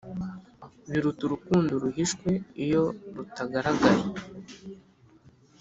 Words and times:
biruta 0.91 1.21
urukundo 1.27 1.71
ruhishwe 1.83 2.29
iyo 2.65 2.83
rutagaragaye 3.15 4.05